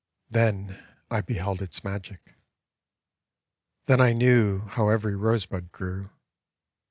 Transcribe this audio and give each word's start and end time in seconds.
Then 0.31 0.83
I 1.11 1.21
beheld 1.21 1.61
its 1.61 1.83
magic. 1.83 2.33
Then 3.85 4.01
I 4.01 4.13
knew 4.13 4.61
How 4.61 4.89
every 4.89 5.15
rosebud 5.15 5.71
grew. 5.71 6.09